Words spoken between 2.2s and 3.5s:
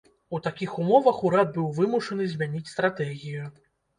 змяніць стратэгію.